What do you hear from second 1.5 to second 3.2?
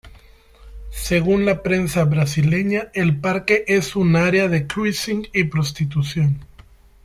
prensa brasileña el